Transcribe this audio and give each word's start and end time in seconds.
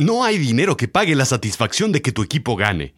No 0.00 0.22
hay 0.22 0.38
dinero 0.38 0.76
que 0.76 0.86
pague 0.86 1.16
la 1.16 1.24
satisfacción 1.24 1.90
de 1.90 2.00
que 2.00 2.12
tu 2.12 2.22
equipo 2.22 2.54
gane. 2.54 2.94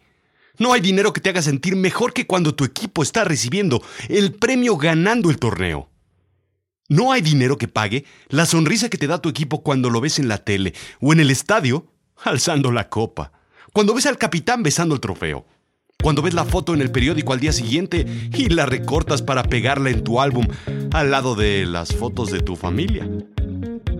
No 0.59 0.71
hay 0.71 0.81
dinero 0.81 1.13
que 1.13 1.19
te 1.19 1.31
haga 1.31 1.41
sentir 1.41 1.75
mejor 1.75 2.13
que 2.13 2.27
cuando 2.27 2.53
tu 2.53 2.63
equipo 2.63 3.01
está 3.01 3.23
recibiendo 3.23 3.81
el 4.07 4.33
premio 4.33 4.77
ganando 4.77 5.31
el 5.31 5.39
torneo. 5.39 5.89
No 6.89 7.11
hay 7.11 7.23
dinero 7.23 7.57
que 7.57 7.67
pague 7.67 8.05
la 8.29 8.45
sonrisa 8.45 8.87
que 8.87 8.99
te 8.99 9.07
da 9.07 9.19
tu 9.19 9.29
equipo 9.29 9.63
cuando 9.63 9.89
lo 9.89 9.99
ves 9.99 10.19
en 10.19 10.27
la 10.27 10.37
tele 10.37 10.75
o 10.99 11.11
en 11.11 11.19
el 11.19 11.31
estadio 11.31 11.91
alzando 12.23 12.71
la 12.71 12.87
copa. 12.87 13.31
Cuando 13.73 13.95
ves 13.95 14.05
al 14.05 14.19
capitán 14.19 14.61
besando 14.61 14.93
el 14.93 15.01
trofeo. 15.01 15.47
Cuando 16.03 16.21
ves 16.21 16.35
la 16.35 16.45
foto 16.45 16.75
en 16.75 16.81
el 16.81 16.91
periódico 16.91 17.33
al 17.33 17.39
día 17.39 17.51
siguiente 17.51 18.05
y 18.31 18.49
la 18.49 18.67
recortas 18.67 19.23
para 19.23 19.41
pegarla 19.41 19.89
en 19.89 20.03
tu 20.03 20.21
álbum 20.21 20.45
al 20.91 21.09
lado 21.09 21.33
de 21.33 21.65
las 21.65 21.95
fotos 21.95 22.29
de 22.29 22.41
tu 22.41 22.55
familia. 22.55 23.09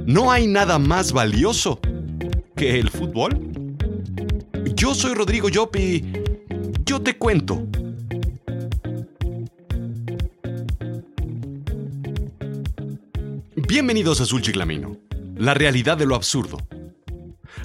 No 0.06 0.32
hay 0.32 0.46
nada 0.46 0.78
más 0.78 1.14
valioso 1.14 1.80
el 2.70 2.90
fútbol. 2.90 3.40
Yo 4.76 4.94
soy 4.94 5.16
Rodrigo 5.16 5.50
Yopi. 5.50 6.14
Yo 6.86 7.02
te 7.02 7.18
cuento. 7.18 7.68
Bienvenidos 13.56 14.20
a 14.20 14.24
Azul 14.24 14.44
Chiclamino, 14.44 14.98
la 15.36 15.56
realidad 15.56 15.98
de 15.98 16.06
lo 16.06 16.16
absurdo. 16.16 16.60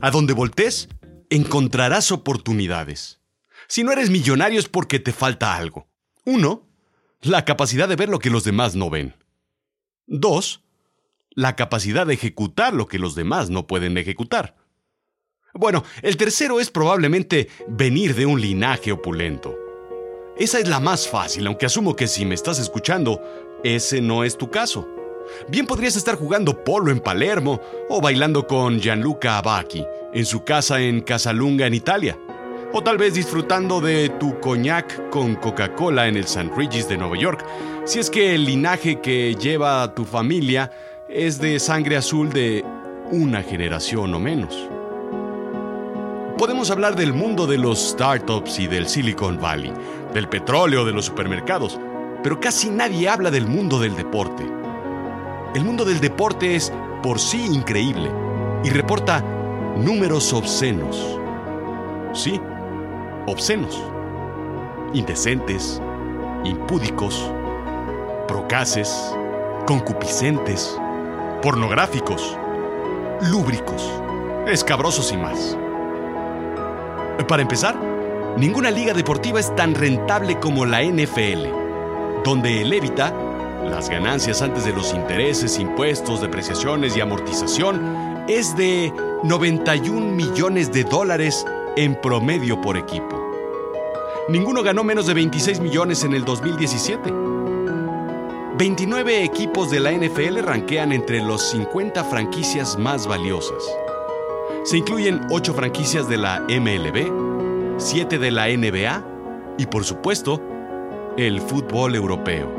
A 0.01 0.10
donde 0.10 0.32
voltees, 0.32 0.88
encontrarás 1.28 2.10
oportunidades. 2.10 3.20
Si 3.68 3.84
no 3.84 3.92
eres 3.92 4.09
millonario 4.09 4.59
es 4.59 4.68
porque 4.68 4.98
te 4.98 5.12
falta 5.12 5.56
algo. 5.56 5.88
Uno, 6.24 6.66
la 7.20 7.45
capacidad 7.45 7.88
de 7.88 7.96
ver 7.96 8.09
lo 8.09 8.18
que 8.18 8.30
los 8.30 8.45
demás 8.45 8.74
no 8.74 8.88
ven. 8.88 9.15
Dos, 10.06 10.62
la 11.30 11.54
capacidad 11.54 12.06
de 12.06 12.15
ejecutar 12.15 12.73
lo 12.73 12.87
que 12.87 12.98
los 12.98 13.15
demás 13.15 13.51
no 13.51 13.66
pueden 13.66 13.98
ejecutar. 13.98 14.57
Bueno, 15.59 15.85
el 16.02 16.16
tercero 16.16 16.60
es 16.60 16.71
probablemente 16.71 17.49
venir 17.66 18.15
de 18.15 18.26
un 18.26 18.40
linaje 18.40 18.93
opulento. 18.93 19.57
Esa 20.37 20.59
es 20.59 20.68
la 20.68 20.80
más 20.80 21.09
fácil, 21.09 21.46
aunque 21.46 21.66
asumo 21.66 21.96
que 21.96 22.07
si 22.07 22.26
me 22.26 22.35
estás 22.35 22.59
escuchando, 22.59 23.23
ese 23.65 24.02
no 24.02 24.23
es 24.23 24.37
tu 24.37 24.51
caso. 24.51 24.87
Bien 25.48 25.66
podrías 25.66 25.96
estar 25.96 26.16
jugando 26.16 26.63
polo 26.63 26.93
en 26.93 27.01
Palermo 27.01 27.60
o 27.88 28.01
bailando 28.01 28.46
con 28.46 28.79
Gianluca 28.79 29.38
Abacchi 29.38 29.85
en 30.13 30.26
su 30.26 30.45
casa 30.45 30.80
en 30.80 31.01
Casalunga 31.01 31.66
en 31.66 31.74
Italia. 31.74 32.18
O 32.73 32.82
tal 32.82 32.98
vez 32.98 33.15
disfrutando 33.15 33.80
de 33.80 34.10
tu 34.20 34.38
coñac 34.41 35.09
con 35.09 35.37
Coca-Cola 35.37 36.09
en 36.09 36.16
el 36.16 36.24
St. 36.24 36.51
Regis 36.54 36.88
de 36.88 36.98
Nueva 36.98 37.16
York, 37.16 37.45
si 37.85 37.98
es 37.98 38.10
que 38.10 38.35
el 38.35 38.45
linaje 38.45 39.01
que 39.01 39.35
lleva 39.35 39.95
tu 39.95 40.04
familia 40.04 40.70
es 41.09 41.41
de 41.41 41.59
sangre 41.59 41.96
azul 41.96 42.30
de 42.30 42.63
una 43.10 43.43
generación 43.43 44.13
o 44.15 44.18
menos. 44.18 44.76
Podemos 46.38 46.70
hablar 46.70 46.96
del 46.96 47.15
mundo 47.15 47.46
de 47.46 47.56
los 47.56 47.92
startups 47.92 48.59
y 48.59 48.66
del 48.66 48.87
Silicon 48.88 49.40
Valley, 49.40 49.73
del 50.12 50.29
petróleo, 50.29 50.84
de 50.84 50.92
los 50.92 51.06
supermercados, 51.06 51.80
pero 52.23 52.38
casi 52.38 52.68
nadie 52.68 53.09
habla 53.09 53.30
del 53.30 53.46
mundo 53.46 53.80
del 53.80 53.96
deporte. 53.96 54.46
El 55.54 55.64
mundo 55.64 55.87
del 55.87 55.98
deporte 55.98 56.54
es 56.54 56.70
por 57.02 57.18
sí 57.18 57.46
increíble 57.46 58.10
y 58.62 58.68
reporta 58.68 59.24
números 59.79 60.30
obscenos. 60.34 61.18
Sí, 62.12 62.38
obscenos. 63.26 63.82
Indecentes, 64.92 65.81
impúdicos, 66.44 67.32
procaces, 68.28 68.94
concupiscentes, 69.66 70.78
pornográficos, 71.41 72.37
lúbricos, 73.22 73.91
escabrosos 74.47 75.10
y 75.12 75.16
más. 75.16 75.56
Para 77.25 77.42
empezar, 77.42 77.76
ninguna 78.36 78.70
liga 78.70 78.94
deportiva 78.94 79.41
es 79.41 79.54
tan 79.56 79.74
rentable 79.74 80.38
como 80.38 80.64
la 80.64 80.82
NFL, 80.82 82.22
donde 82.24 82.62
el 82.62 82.72
Evita 82.72 83.12
las 83.70 83.91
ganancias 83.91 84.42
antes 84.42 84.64
de 84.64 84.72
los 84.72 84.94
intereses, 84.94 85.58
impuestos, 85.58 86.20
depreciaciones 86.20 86.96
y 86.96 87.00
amortización 87.00 88.24
es 88.28 88.56
de 88.56 88.92
91 89.24 90.14
millones 90.14 90.72
de 90.72 90.84
dólares 90.84 91.44
en 91.76 92.00
promedio 92.00 92.60
por 92.60 92.76
equipo. 92.76 93.22
Ninguno 94.28 94.62
ganó 94.62 94.84
menos 94.84 95.06
de 95.06 95.14
26 95.14 95.60
millones 95.60 96.04
en 96.04 96.14
el 96.14 96.24
2017. 96.24 97.12
29 98.56 99.24
equipos 99.24 99.70
de 99.70 99.80
la 99.80 99.92
NFL 99.92 100.38
ranquean 100.38 100.92
entre 100.92 101.20
los 101.20 101.50
50 101.50 102.04
franquicias 102.04 102.78
más 102.78 103.06
valiosas. 103.06 103.62
Se 104.66 104.77
incluyen 104.77 105.21
8 105.31 105.54
franquicias 105.54 106.09
de 106.09 106.16
la 106.16 106.41
MLB, 106.41 107.78
7 107.78 108.19
de 108.19 108.31
la 108.32 108.49
NBA 108.49 109.04
y 109.59 109.66
por 109.66 109.84
supuesto, 109.84 110.43
el 111.16 111.41
fútbol 111.41 111.94
europeo. 111.94 112.53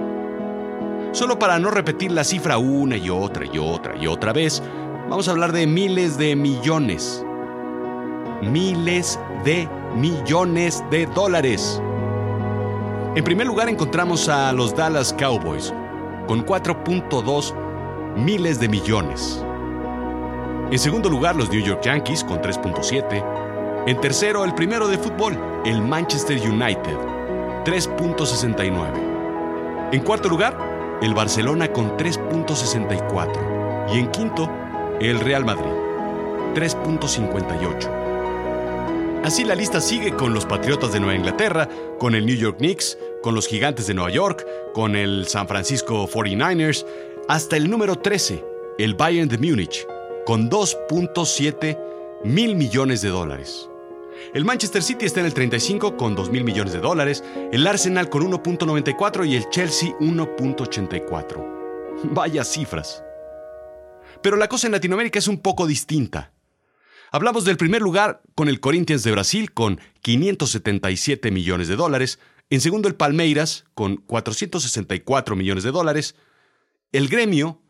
Solo 1.11 1.37
para 1.37 1.59
no 1.59 1.69
repetir 1.69 2.13
la 2.13 2.23
cifra 2.23 2.59
una 2.59 2.95
y 2.95 3.09
otra 3.09 3.45
y 3.45 3.57
otra 3.57 3.97
y 3.97 4.07
otra 4.07 4.31
vez, 4.31 4.63
vamos 5.09 5.27
a 5.27 5.31
hablar 5.31 5.51
de 5.51 5.67
miles 5.67 6.17
de 6.17 6.37
millones. 6.37 7.25
Miles 8.41 9.19
de 9.43 9.67
millones 9.97 10.85
de 10.89 11.07
dólares. 11.07 11.81
En 13.15 13.23
primer 13.25 13.47
lugar 13.47 13.67
encontramos 13.67 14.29
a 14.29 14.53
los 14.53 14.73
Dallas 14.73 15.11
Cowboys, 15.11 15.73
con 16.25 16.45
4.2 16.45 17.53
miles 18.15 18.61
de 18.61 18.69
millones. 18.69 19.43
En 20.69 20.79
segundo 20.79 21.09
lugar, 21.09 21.37
los 21.37 21.49
New 21.49 21.63
York 21.63 21.81
Yankees, 21.81 22.25
con 22.25 22.41
3.7. 22.41 23.85
En 23.87 24.01
tercero, 24.01 24.43
el 24.43 24.53
primero 24.53 24.89
de 24.89 24.97
fútbol, 24.97 25.61
el 25.65 25.81
Manchester 25.81 26.37
United, 26.41 26.97
3.69. 27.63 29.93
En 29.93 30.01
cuarto 30.01 30.27
lugar, 30.27 30.99
el 31.01 31.13
Barcelona 31.13 31.71
con 31.71 31.95
3.64 31.95 33.93
y 33.93 33.99
en 33.99 34.11
quinto, 34.11 34.51
el 34.99 35.21
Real 35.21 35.45
Madrid, 35.45 35.71
3.58. 36.53 39.23
Así 39.23 39.45
la 39.45 39.55
lista 39.55 39.79
sigue 39.79 40.17
con 40.17 40.33
los 40.33 40.45
Patriotas 40.45 40.91
de 40.91 40.99
Nueva 40.99 41.15
Inglaterra, 41.15 41.69
con 41.97 42.13
el 42.13 42.25
New 42.25 42.35
York 42.35 42.57
Knicks, 42.57 42.97
con 43.23 43.35
los 43.35 43.47
Gigantes 43.47 43.87
de 43.87 43.93
Nueva 43.93 44.09
York, 44.09 44.45
con 44.73 44.97
el 44.97 45.27
San 45.27 45.47
Francisco 45.47 46.09
49ers, 46.09 46.85
hasta 47.29 47.55
el 47.55 47.69
número 47.69 47.95
13, 47.95 48.43
el 48.79 48.95
Bayern 48.95 49.29
de 49.29 49.37
Múnich, 49.37 49.87
con 50.27 50.49
2.7 50.49 51.79
mil 52.25 52.57
millones 52.57 53.01
de 53.01 53.07
dólares. 53.07 53.69
El 54.33 54.43
Manchester 54.43 54.83
City 54.83 55.05
está 55.05 55.21
en 55.21 55.27
el 55.27 55.33
35 55.33 55.95
con 55.95 56.15
2 56.15 56.31
mil 56.31 56.43
millones 56.43 56.73
de 56.73 56.81
dólares, 56.81 57.23
el 57.53 57.65
Arsenal 57.65 58.09
con 58.09 58.29
1.94 58.29 59.25
y 59.25 59.37
el 59.37 59.49
Chelsea 59.51 59.97
1.84. 60.01 62.03
Vaya 62.13 62.43
cifras. 62.43 63.01
Pero 64.21 64.35
la 64.35 64.49
cosa 64.49 64.67
en 64.67 64.73
Latinoamérica 64.73 65.17
es 65.17 65.29
un 65.29 65.39
poco 65.39 65.65
distinta. 65.65 66.33
Hablamos 67.09 67.45
del 67.45 67.55
primer 67.55 67.81
lugar 67.81 68.21
con 68.35 68.49
el 68.49 68.59
Corinthians 68.59 69.03
de 69.03 69.13
Brasil 69.13 69.53
con 69.53 69.79
577 70.01 71.31
millones 71.31 71.69
de 71.69 71.77
dólares, 71.77 72.19
en 72.49 72.59
segundo 72.59 72.89
el 72.89 72.95
Palmeiras 72.95 73.63
con 73.75 73.95
464 73.95 75.37
millones 75.37 75.63
de 75.63 75.71
dólares, 75.71 76.15
el 76.91 77.07
Gremio 77.07 77.61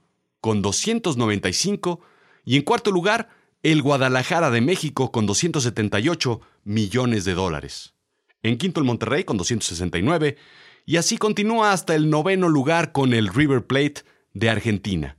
con 0.42 0.64
295 0.64 2.02
y 2.48 2.56
en 2.56 2.62
cuarto 2.62 2.92
lugar 2.92 3.28
el 3.62 3.82
Guadalajara 3.82 4.50
de 4.52 4.62
México 4.62 5.12
con 5.12 5.26
278 5.26 6.40
millones 6.64 7.26
de 7.26 7.34
dólares. 7.34 7.94
En 8.42 8.58
quinto 8.58 8.80
el 8.80 8.86
Monterrey 8.86 9.26
con 9.26 9.36
269 9.36 10.38
y 10.86 10.96
así 10.96 11.18
continúa 11.18 11.74
hasta 11.74 11.94
el 11.94 12.10
noveno 12.10 12.48
lugar 12.48 12.94
con 12.94 13.12
el 13.12 13.28
River 13.28 13.68
Plate 13.68 14.04
de 14.34 14.50
Argentina. 14.50 15.18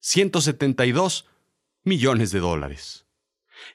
172 0.00 1.26
millones 1.84 2.32
de 2.32 2.40
dólares. 2.40 3.06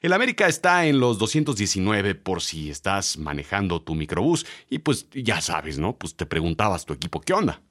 El 0.02 0.12
América 0.12 0.46
está 0.46 0.84
en 0.84 1.00
los 1.00 1.18
219 1.18 2.16
por 2.16 2.42
si 2.42 2.68
estás 2.68 3.16
manejando 3.16 3.80
tu 3.80 3.94
microbús 3.94 4.44
y 4.68 4.80
pues 4.80 5.06
ya 5.14 5.40
sabes, 5.40 5.78
¿no? 5.78 5.96
Pues 5.96 6.16
te 6.16 6.26
preguntabas 6.26 6.84
tu 6.84 6.92
equipo 6.92 7.22
qué 7.22 7.32
onda. 7.32 7.62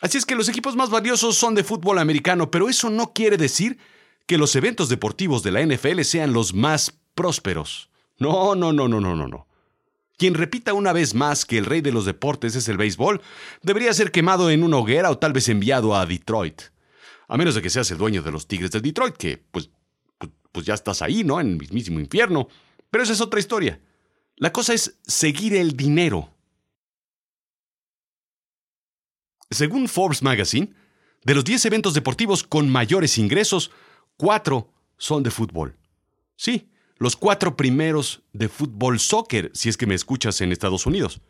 Así 0.00 0.18
es 0.18 0.26
que 0.26 0.34
los 0.34 0.48
equipos 0.48 0.76
más 0.76 0.90
valiosos 0.90 1.36
son 1.36 1.54
de 1.54 1.64
fútbol 1.64 1.98
americano, 1.98 2.50
pero 2.50 2.68
eso 2.68 2.90
no 2.90 3.12
quiere 3.14 3.36
decir 3.36 3.78
que 4.26 4.38
los 4.38 4.54
eventos 4.56 4.88
deportivos 4.88 5.42
de 5.42 5.52
la 5.52 5.64
NFL 5.64 6.02
sean 6.02 6.32
los 6.32 6.52
más 6.52 6.98
prósperos. 7.14 7.90
No, 8.18 8.54
no, 8.54 8.72
no, 8.72 8.88
no, 8.88 9.00
no, 9.00 9.14
no, 9.14 9.28
no. 9.28 9.46
Quien 10.18 10.34
repita 10.34 10.72
una 10.72 10.92
vez 10.92 11.14
más 11.14 11.44
que 11.44 11.58
el 11.58 11.66
rey 11.66 11.82
de 11.82 11.92
los 11.92 12.06
deportes 12.06 12.56
es 12.56 12.68
el 12.68 12.78
béisbol, 12.78 13.20
debería 13.62 13.92
ser 13.92 14.10
quemado 14.10 14.50
en 14.50 14.62
una 14.62 14.78
hoguera 14.78 15.10
o 15.10 15.18
tal 15.18 15.32
vez 15.32 15.48
enviado 15.48 15.94
a 15.94 16.06
Detroit. 16.06 16.62
A 17.28 17.36
menos 17.36 17.54
de 17.54 17.62
que 17.62 17.70
seas 17.70 17.90
el 17.90 17.98
dueño 17.98 18.22
de 18.22 18.32
los 18.32 18.46
Tigres 18.46 18.70
del 18.70 18.82
Detroit, 18.82 19.16
que 19.16 19.44
pues, 19.50 19.70
pues, 20.16 20.30
pues 20.52 20.64
ya 20.64 20.74
estás 20.74 21.02
ahí, 21.02 21.22
¿no? 21.22 21.40
En 21.40 21.50
el 21.50 21.58
mismísimo 21.58 22.00
infierno. 22.00 22.48
Pero 22.90 23.04
esa 23.04 23.12
es 23.12 23.20
otra 23.20 23.40
historia. 23.40 23.80
La 24.36 24.52
cosa 24.52 24.72
es 24.72 24.98
seguir 25.06 25.54
el 25.54 25.76
dinero. 25.76 26.30
Según 29.50 29.88
Forbes 29.88 30.22
Magazine, 30.22 30.72
de 31.24 31.34
los 31.34 31.44
10 31.44 31.66
eventos 31.66 31.94
deportivos 31.94 32.42
con 32.42 32.70
mayores 32.70 33.18
ingresos, 33.18 33.70
Cuatro 34.16 34.72
son 34.96 35.22
de 35.22 35.30
fútbol. 35.30 35.76
Sí, 36.36 36.70
los 36.98 37.16
cuatro 37.16 37.56
primeros 37.56 38.22
de 38.32 38.48
fútbol 38.48 38.98
soccer, 38.98 39.50
si 39.54 39.68
es 39.68 39.76
que 39.76 39.86
me 39.86 39.94
escuchas 39.94 40.40
en 40.40 40.52
Estados 40.52 40.86
Unidos. 40.86 41.20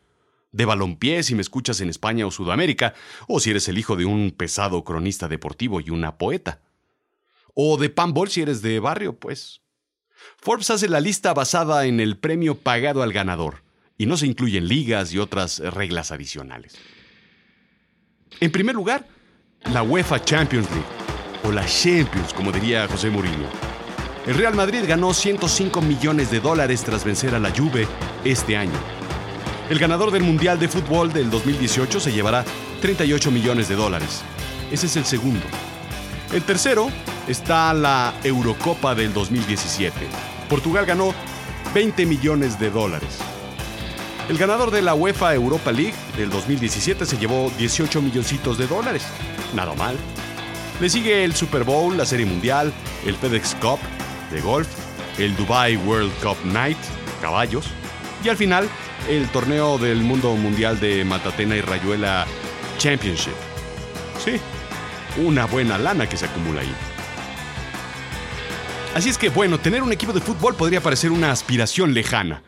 De 0.53 0.65
balompié, 0.65 1.23
si 1.25 1.35
me 1.35 1.43
escuchas 1.43 1.81
en 1.81 1.89
España 1.89 2.27
o 2.27 2.31
Sudamérica, 2.31 2.95
o 3.27 3.41
si 3.41 3.51
eres 3.51 3.69
el 3.69 3.79
hijo 3.79 3.97
de 3.97 4.05
un 4.05 4.31
pesado 4.31 4.85
cronista 4.85 5.27
deportivo 5.27 5.81
y 5.81 5.91
una 5.91 6.19
poeta. 6.19 6.63
O 7.55 7.77
de 7.77 7.91
panball 7.91 8.31
si 8.31 8.43
eres 8.43 8.63
de 8.63 8.79
barrio, 8.79 9.19
pues. 9.19 9.63
Forbes 10.39 10.71
hace 10.71 10.89
la 10.89 11.01
lista 11.01 11.35
basada 11.35 11.87
en 11.87 11.99
el 11.99 12.17
premio 12.17 12.57
pagado 12.57 13.03
al 13.03 13.13
ganador, 13.13 13.65
y 13.99 14.07
no 14.07 14.17
se 14.17 14.27
incluyen 14.27 14.69
ligas 14.69 15.13
y 15.13 15.19
otras 15.19 15.59
reglas 15.59 16.13
adicionales. 16.13 16.77
En 18.41 18.53
primer 18.53 18.75
lugar, 18.75 19.09
la 19.73 19.83
UEFA 19.83 20.23
Champions 20.23 20.71
League, 20.71 20.87
o 21.47 21.53
la 21.53 21.65
Champions, 21.65 22.35
como 22.35 22.51
diría 22.51 22.89
José 22.89 23.09
Mourinho. 23.09 23.47
El 24.27 24.35
Real 24.35 24.55
Madrid 24.55 24.83
ganó 24.87 25.15
105 25.15 25.81
millones 25.81 26.31
de 26.31 26.41
dólares 26.41 26.83
tras 26.83 27.05
vencer 27.05 27.35
a 27.37 27.39
la 27.39 27.53
Juve 27.57 27.87
este 28.25 28.57
año. 28.57 28.73
El 29.71 29.79
ganador 29.79 30.11
del 30.11 30.25
Mundial 30.25 30.59
de 30.59 30.67
Fútbol 30.67 31.13
del 31.13 31.31
2018 31.31 32.01
se 32.01 32.13
llevará 32.13 32.45
38 32.81 33.31
millones 33.31 33.69
de 33.69 33.77
dólares. 33.77 34.23
Ese 34.73 34.87
es 34.87 34.97
el 34.97 35.05
segundo. 35.05 35.47
El 36.33 36.43
tercero 36.43 36.89
está 37.29 37.73
la 37.73 38.15
Eurocopa 38.25 38.97
del 38.97 39.13
2017. 39.13 39.95
Portugal 40.49 40.85
ganó 40.85 41.15
20 41.75 42.07
millones 42.07 42.59
de 42.59 42.71
dólares. 42.71 43.19
El 44.29 44.39
ganador 44.39 44.73
de 44.73 44.83
la 44.83 44.95
UEFA 44.95 45.33
Europa 45.35 45.71
League 45.71 45.95
del 46.17 46.31
2017 46.31 47.07
se 47.07 47.17
llevó 47.17 47.53
18 47.57 48.03
milloncitos 48.03 48.59
de 48.59 48.67
dólares. 48.67 49.07
Nada 49.55 49.75
mal. 49.75 49.97
Le 50.81 50.91
sigue 50.91 51.25
el 51.25 51.35
Super 51.35 51.65
Bowl, 51.65 51.97
la 51.97 52.05
Serie 52.05 52.27
Mundial, 52.27 52.71
el 53.07 53.17
FedEx 53.17 53.55
Cup 53.55 53.79
de 54.31 54.43
golf, 54.43 54.69
el 55.19 55.35
Dubai 55.35 55.77
World 55.79 56.13
Cup 56.23 56.37
Night, 56.45 56.77
caballos, 57.23 57.65
y 58.23 58.29
al 58.29 58.37
final 58.37 58.69
el 59.09 59.27
torneo 59.29 59.79
del 59.79 60.03
mundo 60.03 60.35
mundial 60.35 60.79
de 60.79 61.03
Matatena 61.05 61.57
y 61.57 61.63
Rayuela 61.63 62.27
Championship. 62.77 63.33
Sí, 64.23 64.33
una 65.25 65.47
buena 65.47 65.79
lana 65.79 66.07
que 66.07 66.19
se 66.19 66.27
acumula 66.27 66.61
ahí. 66.61 66.75
Así 68.95 69.09
es 69.09 69.17
que 69.17 69.31
bueno, 69.31 69.59
tener 69.59 69.83
un 69.83 69.93
equipo 69.93 70.13
de 70.13 70.21
fútbol 70.21 70.57
podría 70.57 70.83
parecer 70.83 71.11
una 71.11 71.31
aspiración 71.31 71.95
lejana. 71.95 72.43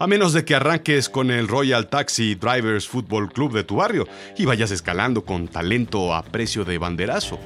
A 0.00 0.06
menos 0.08 0.32
de 0.32 0.44
que 0.44 0.56
arranques 0.56 1.08
con 1.08 1.30
el 1.30 1.46
Royal 1.46 1.88
Taxi 1.88 2.34
Drivers 2.34 2.88
Football 2.88 3.32
Club 3.32 3.52
de 3.52 3.64
tu 3.64 3.76
barrio 3.76 4.08
y 4.36 4.46
vayas 4.46 4.72
escalando 4.72 5.24
con 5.24 5.46
talento 5.46 6.14
a 6.14 6.24
precio 6.24 6.64
de 6.64 6.78
banderazo. 6.78 7.38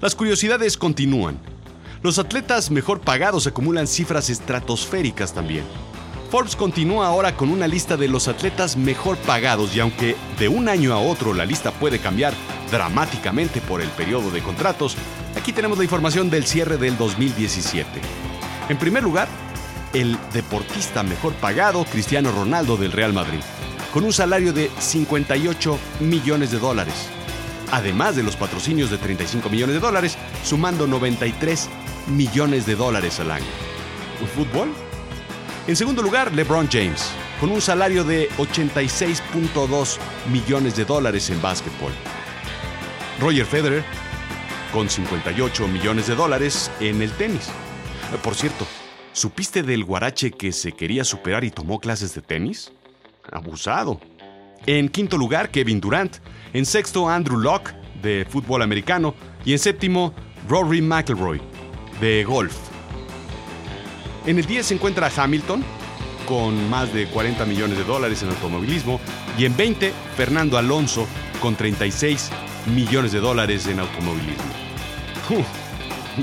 Las 0.00 0.14
curiosidades 0.14 0.76
continúan. 0.76 1.38
Los 2.02 2.18
atletas 2.18 2.70
mejor 2.70 3.00
pagados 3.00 3.46
acumulan 3.46 3.86
cifras 3.86 4.30
estratosféricas 4.30 5.34
también. 5.34 5.64
Forbes 6.30 6.56
continúa 6.56 7.06
ahora 7.06 7.34
con 7.36 7.48
una 7.48 7.66
lista 7.66 7.96
de 7.96 8.06
los 8.06 8.28
atletas 8.28 8.76
mejor 8.76 9.16
pagados 9.16 9.74
y 9.74 9.80
aunque 9.80 10.14
de 10.38 10.48
un 10.48 10.68
año 10.68 10.92
a 10.92 10.98
otro 10.98 11.32
la 11.32 11.46
lista 11.46 11.72
puede 11.72 11.98
cambiar 11.98 12.34
dramáticamente 12.70 13.60
por 13.62 13.80
el 13.80 13.88
periodo 13.88 14.30
de 14.30 14.42
contratos, 14.42 14.94
aquí 15.36 15.52
tenemos 15.52 15.78
la 15.78 15.84
información 15.84 16.28
del 16.28 16.44
cierre 16.44 16.76
del 16.76 16.98
2017. 16.98 17.88
En 18.68 18.76
primer 18.76 19.02
lugar, 19.02 19.26
el 19.94 20.18
deportista 20.34 21.02
mejor 21.02 21.32
pagado, 21.32 21.84
Cristiano 21.86 22.30
Ronaldo 22.30 22.76
del 22.76 22.92
Real 22.92 23.14
Madrid, 23.14 23.40
con 23.92 24.04
un 24.04 24.12
salario 24.12 24.52
de 24.52 24.70
58 24.78 25.78
millones 26.00 26.50
de 26.50 26.58
dólares, 26.58 27.08
además 27.70 28.16
de 28.16 28.22
los 28.22 28.36
patrocinios 28.36 28.90
de 28.90 28.98
35 28.98 29.48
millones 29.50 29.74
de 29.74 29.80
dólares, 29.80 30.16
sumando 30.44 30.86
93 30.86 31.68
millones 32.08 32.66
de 32.66 32.76
dólares 32.76 33.20
al 33.20 33.30
año. 33.30 33.46
¿Un 34.20 34.28
fútbol? 34.28 34.72
En 35.66 35.76
segundo 35.76 36.02
lugar, 36.02 36.32
LeBron 36.34 36.68
James, 36.70 37.10
con 37.40 37.50
un 37.50 37.60
salario 37.60 38.02
de 38.04 38.30
86.2 38.38 39.98
millones 40.32 40.76
de 40.76 40.84
dólares 40.84 41.28
en 41.30 41.40
básquetbol. 41.42 41.92
Roger 43.20 43.44
Federer, 43.44 43.84
con 44.72 44.88
58 44.88 45.68
millones 45.68 46.06
de 46.06 46.14
dólares 46.14 46.70
en 46.80 47.02
el 47.02 47.10
tenis. 47.12 47.50
Por 48.22 48.34
cierto, 48.34 48.66
¿supiste 49.12 49.62
del 49.62 49.84
guarache 49.84 50.30
que 50.30 50.52
se 50.52 50.72
quería 50.72 51.04
superar 51.04 51.44
y 51.44 51.50
tomó 51.50 51.80
clases 51.80 52.14
de 52.14 52.22
tenis? 52.22 52.72
Abusado. 53.30 54.00
En 54.66 54.88
quinto 54.88 55.16
lugar, 55.16 55.50
Kevin 55.50 55.80
Durant. 55.80 56.16
En 56.52 56.66
sexto, 56.66 57.08
Andrew 57.08 57.38
Locke, 57.38 57.72
de 58.02 58.26
fútbol 58.28 58.62
americano. 58.62 59.14
Y 59.44 59.52
en 59.52 59.58
séptimo, 59.58 60.14
Rory 60.48 60.80
McIlroy, 60.80 61.40
de 62.00 62.24
golf. 62.24 62.56
En 64.26 64.38
el 64.38 64.44
10 64.44 64.66
se 64.66 64.74
encuentra 64.74 65.10
Hamilton, 65.14 65.64
con 66.26 66.68
más 66.68 66.92
de 66.92 67.06
40 67.06 67.46
millones 67.46 67.78
de 67.78 67.84
dólares 67.84 68.22
en 68.22 68.28
automovilismo, 68.28 69.00
y 69.38 69.46
en 69.46 69.56
20 69.56 69.92
Fernando 70.16 70.58
Alonso, 70.58 71.06
con 71.40 71.56
36 71.56 72.30
millones 72.74 73.12
de 73.12 73.20
dólares 73.20 73.66
en 73.66 73.80
automovilismo. 73.80 74.44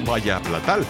vaya 0.06 0.40
platal. 0.42 0.86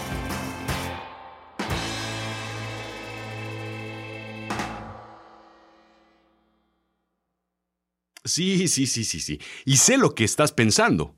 Sí, 8.26 8.68
sí, 8.68 8.86
sí, 8.86 9.04
sí, 9.04 9.20
sí. 9.20 9.40
Y 9.64 9.76
sé 9.76 9.96
lo 9.96 10.14
que 10.14 10.24
estás 10.24 10.52
pensando. 10.52 11.14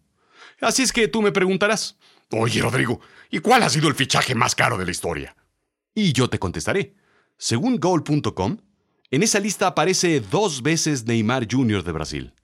Así 0.60 0.82
es 0.82 0.92
que 0.92 1.08
tú 1.08 1.22
me 1.22 1.32
preguntarás, 1.32 1.96
oye 2.30 2.60
Rodrigo, 2.60 3.00
¿y 3.30 3.38
cuál 3.38 3.62
ha 3.62 3.70
sido 3.70 3.88
el 3.88 3.94
fichaje 3.94 4.34
más 4.34 4.54
caro 4.54 4.76
de 4.76 4.84
la 4.84 4.90
historia? 4.90 5.36
Y 5.94 6.12
yo 6.12 6.28
te 6.28 6.38
contestaré. 6.38 6.94
Según 7.36 7.78
Goal.com, 7.78 8.58
en 9.10 9.22
esa 9.22 9.40
lista 9.40 9.68
aparece 9.68 10.20
dos 10.20 10.62
veces 10.62 11.06
Neymar 11.06 11.46
Jr. 11.50 11.82
de 11.82 11.92
Brasil. 11.92 12.34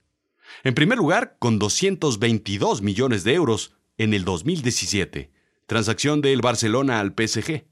En 0.63 0.73
primer 0.73 0.97
lugar, 0.97 1.35
con 1.39 1.59
222 1.59 2.81
millones 2.81 3.23
de 3.23 3.33
euros 3.33 3.75
en 3.97 4.13
el 4.13 4.25
2017, 4.25 5.31
transacción 5.67 6.21
del 6.21 6.41
Barcelona 6.41 6.99
al 6.99 7.13
PSG. 7.13 7.65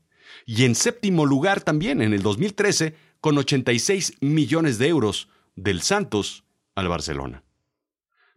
Y 0.46 0.66
en 0.66 0.76
séptimo 0.76 1.26
lugar 1.26 1.62
también 1.62 2.02
en 2.02 2.14
el 2.14 2.22
2013, 2.22 2.96
con 3.22 3.38
86 3.38 4.16
millones 4.20 4.78
de 4.78 4.88
euros 4.90 5.30
del 5.56 5.82
Santos 5.82 6.44
al 6.76 6.88
Barcelona. 6.88 7.44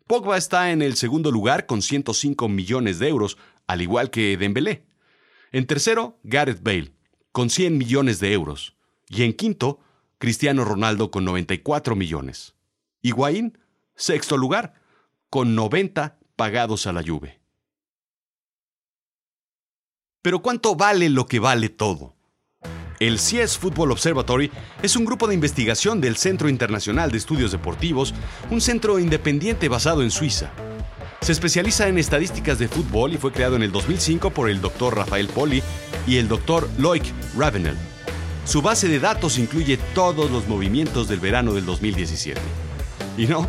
Pogba 0.06 0.36
está 0.36 0.70
en 0.70 0.82
el 0.82 0.96
segundo 0.96 1.32
lugar 1.32 1.66
con 1.66 1.82
105 1.82 2.48
millones 2.48 2.98
de 2.98 3.08
euros, 3.08 3.38
al 3.66 3.82
igual 3.82 4.10
que 4.10 4.36
Dembélé. 4.36 4.86
En 5.52 5.66
tercero, 5.66 6.20
Gareth 6.22 6.62
Bale, 6.62 6.92
con 7.32 7.50
100 7.50 7.76
millones 7.76 8.20
de 8.20 8.32
euros. 8.32 8.76
Y 9.08 9.24
en 9.24 9.32
quinto, 9.32 9.80
Cristiano 10.18 10.64
Ronaldo 10.64 11.10
con 11.10 11.24
94 11.24 11.96
millones. 11.96 12.54
Higuaín, 13.02 13.58
sexto 13.94 14.36
lugar, 14.36 14.74
con 15.28 15.54
90 15.54 16.18
pagados 16.36 16.86
a 16.86 16.92
la 16.92 17.02
Juve. 17.02 17.40
Pero 20.22 20.42
¿cuánto 20.42 20.74
vale 20.74 21.08
lo 21.08 21.26
que 21.26 21.38
vale 21.38 21.68
todo? 21.68 22.15
El 22.98 23.18
CIES 23.18 23.58
Football 23.58 23.92
Observatory 23.92 24.50
es 24.82 24.96
un 24.96 25.04
grupo 25.04 25.26
de 25.26 25.34
investigación 25.34 26.00
del 26.00 26.16
Centro 26.16 26.48
Internacional 26.48 27.10
de 27.10 27.18
Estudios 27.18 27.52
Deportivos, 27.52 28.14
un 28.50 28.62
centro 28.62 28.98
independiente 28.98 29.68
basado 29.68 30.02
en 30.02 30.10
Suiza. 30.10 30.50
Se 31.20 31.32
especializa 31.32 31.88
en 31.88 31.98
estadísticas 31.98 32.58
de 32.58 32.68
fútbol 32.68 33.12
y 33.12 33.18
fue 33.18 33.32
creado 33.32 33.56
en 33.56 33.62
el 33.62 33.72
2005 33.72 34.30
por 34.30 34.48
el 34.48 34.62
Dr. 34.62 34.96
Rafael 34.96 35.28
Poli 35.28 35.62
y 36.06 36.16
el 36.16 36.28
Dr. 36.28 36.70
Loic 36.78 37.04
Ravenel. 37.36 37.76
Su 38.46 38.62
base 38.62 38.88
de 38.88 39.00
datos 39.00 39.38
incluye 39.38 39.76
todos 39.94 40.30
los 40.30 40.48
movimientos 40.48 41.06
del 41.08 41.20
verano 41.20 41.52
del 41.52 41.66
2017. 41.66 42.40
Y 43.18 43.26
no, 43.26 43.46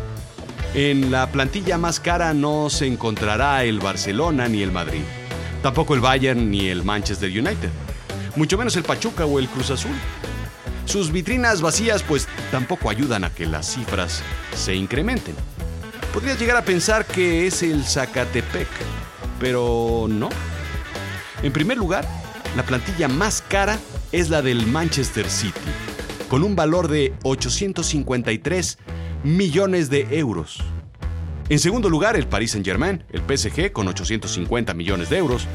en 0.74 1.10
la 1.10 1.30
plantilla 1.32 1.78
más 1.78 2.00
cara 2.00 2.34
no 2.34 2.68
se 2.68 2.86
encontrará 2.86 3.64
el 3.64 3.78
Barcelona 3.78 4.46
ni 4.48 4.62
el 4.62 4.72
Madrid, 4.72 5.02
tampoco 5.62 5.94
el 5.94 6.00
Bayern 6.00 6.50
ni 6.50 6.68
el 6.68 6.84
Manchester 6.84 7.30
United 7.30 7.70
mucho 8.38 8.56
menos 8.56 8.76
el 8.76 8.84
Pachuca 8.84 9.26
o 9.26 9.38
el 9.38 9.48
Cruz 9.48 9.70
Azul. 9.70 9.94
Sus 10.86 11.12
vitrinas 11.12 11.60
vacías 11.60 12.02
pues 12.02 12.28
tampoco 12.50 12.88
ayudan 12.88 13.24
a 13.24 13.30
que 13.30 13.44
las 13.44 13.74
cifras 13.74 14.22
se 14.56 14.74
incrementen. 14.74 15.34
Podrías 16.14 16.38
llegar 16.38 16.56
a 16.56 16.62
pensar 16.62 17.04
que 17.04 17.46
es 17.46 17.62
el 17.62 17.84
Zacatepec, 17.84 18.68
pero 19.38 20.06
no. 20.08 20.30
En 21.42 21.52
primer 21.52 21.76
lugar, 21.76 22.08
la 22.56 22.62
plantilla 22.62 23.08
más 23.08 23.42
cara 23.46 23.78
es 24.12 24.30
la 24.30 24.40
del 24.40 24.66
Manchester 24.66 25.28
City, 25.28 25.60
con 26.28 26.42
un 26.42 26.56
valor 26.56 26.88
de 26.88 27.12
853 27.24 28.78
millones 29.24 29.90
de 29.90 30.06
euros. 30.18 30.62
En 31.48 31.58
segundo 31.58 31.90
lugar, 31.90 32.16
el 32.16 32.26
Paris 32.26 32.52
Saint-Germain, 32.52 33.04
el 33.10 33.20
PSG, 33.20 33.72
con 33.72 33.88
850 33.88 34.74
millones 34.74 35.10
de 35.10 35.18
euros. 35.18 35.46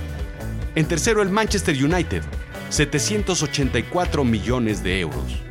En 0.76 0.86
tercero, 0.86 1.22
el 1.22 1.30
Manchester 1.30 1.76
United, 1.76 2.24
784 2.74 4.24
millones 4.24 4.82
de 4.82 5.00
euros. 5.00 5.44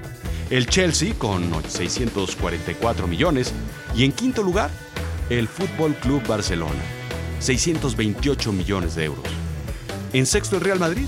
El 0.50 0.66
Chelsea 0.66 1.14
con 1.14 1.52
644 1.68 3.06
millones. 3.06 3.52
Y 3.94 4.04
en 4.04 4.10
quinto 4.10 4.42
lugar, 4.42 4.72
el 5.30 5.46
Fútbol 5.46 5.94
Club 5.94 6.26
Barcelona, 6.26 6.82
628 7.38 8.52
millones 8.52 8.96
de 8.96 9.04
euros. 9.04 9.24
En 10.12 10.26
sexto, 10.26 10.56
el 10.56 10.62
Real 10.62 10.80
Madrid, 10.80 11.06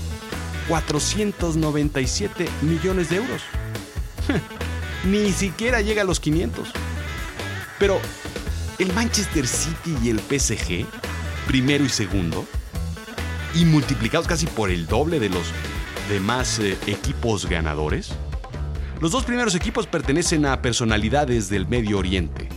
497 0.69 2.47
millones 2.61 3.09
de 3.09 3.17
euros. 3.17 3.41
Ni 5.03 5.33
siquiera 5.33 5.81
llega 5.81 6.03
a 6.03 6.05
los 6.05 6.21
500. 6.21 6.69
Pero 7.77 7.99
el 8.79 8.93
Manchester 8.93 9.45
City 9.45 9.97
y 10.01 10.11
el 10.11 10.21
PSG, 10.21 10.85
primero 11.45 11.83
y 11.83 11.89
segundo, 11.89 12.45
y 13.53 13.65
multiplicados 13.65 14.27
casi 14.27 14.45
por 14.45 14.69
el 14.69 14.87
doble 14.87 15.19
de 15.19 15.27
los 15.27 15.51
demás 16.09 16.59
eh, 16.59 16.77
equipos 16.87 17.47
ganadores, 17.47 18.11
los 19.01 19.11
dos 19.11 19.25
primeros 19.25 19.55
equipos 19.55 19.87
pertenecen 19.87 20.45
a 20.45 20.61
personalidades 20.61 21.49
del 21.49 21.67
Medio 21.67 21.97
Oriente. 21.97 22.47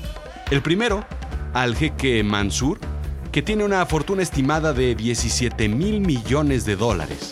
El 0.51 0.63
primero, 0.63 1.05
al 1.53 1.75
jeque 1.75 2.23
Mansur, 2.23 2.79
que 3.33 3.43
tiene 3.43 3.65
una 3.65 3.85
fortuna 3.87 4.23
estimada 4.23 4.73
de 4.73 4.95
17 4.95 5.69
mil 5.69 6.01
millones 6.01 6.65
de 6.65 6.77
dólares. 6.77 7.31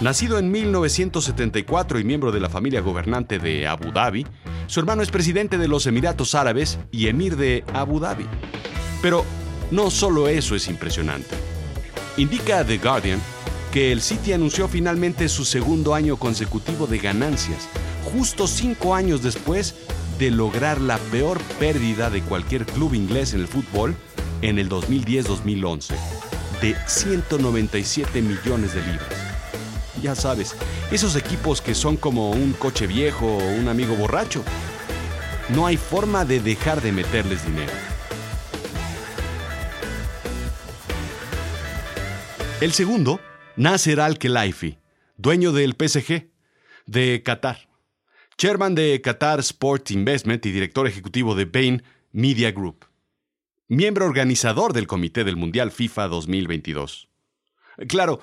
Nacido 0.00 0.38
en 0.38 0.50
1974 0.50 1.98
y 1.98 2.04
miembro 2.04 2.30
de 2.30 2.40
la 2.40 2.48
familia 2.48 2.80
gobernante 2.80 3.38
de 3.38 3.66
Abu 3.66 3.90
Dhabi, 3.90 4.26
su 4.68 4.80
hermano 4.80 5.02
es 5.02 5.10
presidente 5.10 5.58
de 5.58 5.66
los 5.66 5.86
Emiratos 5.86 6.34
Árabes 6.34 6.78
y 6.92 7.08
emir 7.08 7.36
de 7.36 7.64
Abu 7.74 7.98
Dhabi. 7.98 8.26
Pero 9.02 9.24
no 9.70 9.90
solo 9.90 10.28
eso 10.28 10.54
es 10.54 10.68
impresionante. 10.68 11.34
Indica 12.16 12.64
The 12.64 12.78
Guardian 12.78 13.20
que 13.72 13.92
el 13.92 14.00
City 14.00 14.32
anunció 14.32 14.68
finalmente 14.68 15.28
su 15.28 15.44
segundo 15.44 15.94
año 15.94 16.16
consecutivo 16.16 16.86
de 16.86 16.98
ganancias, 16.98 17.68
justo 18.12 18.46
cinco 18.46 18.94
años 18.94 19.22
después 19.22 19.74
de 20.18 20.30
lograr 20.30 20.80
la 20.80 20.98
peor 20.98 21.40
pérdida 21.58 22.10
de 22.10 22.22
cualquier 22.22 22.66
club 22.66 22.94
inglés 22.94 23.34
en 23.34 23.40
el 23.40 23.48
fútbol 23.48 23.94
en 24.42 24.58
el 24.58 24.68
2010-2011, 24.68 25.94
de 26.62 26.76
197 26.86 28.22
millones 28.22 28.74
de 28.74 28.80
libras. 28.80 29.08
Ya 30.02 30.14
sabes, 30.14 30.54
esos 30.90 31.16
equipos 31.16 31.60
que 31.60 31.74
son 31.74 31.96
como 31.96 32.30
un 32.30 32.52
coche 32.52 32.86
viejo 32.86 33.26
o 33.26 33.52
un 33.52 33.68
amigo 33.68 33.94
borracho. 33.96 34.44
No 35.50 35.66
hay 35.66 35.76
forma 35.76 36.24
de 36.24 36.40
dejar 36.40 36.82
de 36.82 36.92
meterles 36.92 37.44
dinero. 37.44 37.72
El 42.60 42.72
segundo, 42.72 43.20
Nasser 43.58 44.00
Al-Khelaifi, 44.00 44.78
dueño 45.16 45.50
del 45.50 45.74
PSG, 45.74 46.30
de 46.86 47.24
Qatar, 47.24 47.68
chairman 48.36 48.76
de 48.76 49.00
Qatar 49.02 49.40
Sport 49.40 49.90
Investment 49.90 50.46
y 50.46 50.52
director 50.52 50.86
ejecutivo 50.86 51.34
de 51.34 51.44
Bain 51.44 51.82
Media 52.12 52.52
Group, 52.52 52.86
miembro 53.66 54.06
organizador 54.06 54.72
del 54.72 54.86
Comité 54.86 55.24
del 55.24 55.34
Mundial 55.34 55.72
FIFA 55.72 56.06
2022. 56.06 57.08
Claro, 57.88 58.20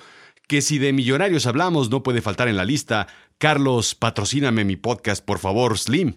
que 0.48 0.62
si 0.62 0.78
de 0.78 0.94
millonarios 0.94 1.46
hablamos 1.46 1.90
no 1.90 2.02
puede 2.02 2.22
faltar 2.22 2.48
en 2.48 2.56
la 2.56 2.64
lista, 2.64 3.06
Carlos, 3.36 3.94
patrocíname 3.94 4.64
mi 4.64 4.76
podcast, 4.76 5.22
por 5.22 5.38
favor, 5.38 5.76
Slim. 5.76 6.16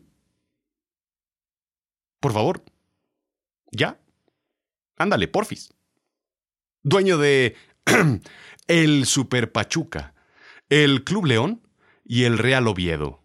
Por 2.22 2.32
favor. 2.32 2.64
¿Ya? 3.74 4.00
Ándale, 4.98 5.28
porfis. 5.28 5.74
Dueño 6.84 7.18
de 7.18 7.58
el 8.70 9.08
Super 9.08 9.52
Pachuca, 9.52 10.14
el 10.70 11.04
Club 11.04 11.26
León 11.26 11.62
y 12.06 12.26
el 12.26 12.38
Real 12.38 12.68
Oviedo. 12.68 13.24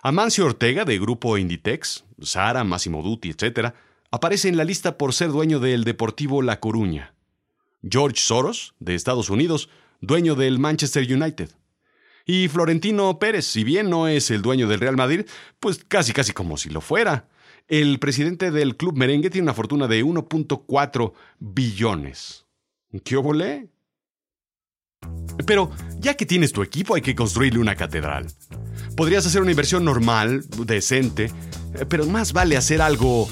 Amancio 0.00 0.46
Ortega, 0.46 0.84
de 0.84 0.96
Grupo 1.00 1.36
Inditex, 1.36 2.04
Sara, 2.22 2.62
Massimo 2.62 3.02
Dutti, 3.02 3.30
etc., 3.30 3.74
aparece 4.12 4.48
en 4.48 4.56
la 4.56 4.62
lista 4.62 4.96
por 4.96 5.12
ser 5.12 5.30
dueño 5.30 5.58
del 5.58 5.82
Deportivo 5.82 6.40
La 6.40 6.60
Coruña. 6.60 7.14
George 7.82 8.20
Soros, 8.20 8.76
de 8.78 8.94
Estados 8.94 9.28
Unidos, 9.28 9.70
dueño 10.00 10.36
del 10.36 10.60
Manchester 10.60 11.02
United. 11.12 11.50
Y 12.24 12.46
Florentino 12.46 13.18
Pérez, 13.18 13.46
si 13.46 13.64
bien 13.64 13.90
no 13.90 14.06
es 14.06 14.30
el 14.30 14.40
dueño 14.40 14.68
del 14.68 14.78
Real 14.78 14.96
Madrid, 14.96 15.26
pues 15.58 15.84
casi 15.84 16.12
casi 16.12 16.32
como 16.32 16.56
si 16.56 16.70
lo 16.70 16.80
fuera. 16.80 17.28
El 17.66 17.98
presidente 17.98 18.52
del 18.52 18.76
club 18.76 18.96
merengue 18.96 19.30
tiene 19.30 19.46
una 19.46 19.54
fortuna 19.54 19.88
de 19.88 20.04
1.4 20.04 21.12
billones. 21.40 22.46
¿Qué 23.02 23.16
volé? 23.16 23.68
Pero 25.46 25.70
ya 25.98 26.14
que 26.14 26.26
tienes 26.26 26.52
tu 26.52 26.62
equipo 26.62 26.94
hay 26.94 27.02
que 27.02 27.14
construirle 27.14 27.60
una 27.60 27.76
catedral. 27.76 28.26
Podrías 28.96 29.26
hacer 29.26 29.42
una 29.42 29.52
inversión 29.52 29.84
normal, 29.84 30.44
decente, 30.66 31.30
pero 31.88 32.06
más 32.06 32.32
vale 32.32 32.56
hacer 32.56 32.82
algo 32.82 33.28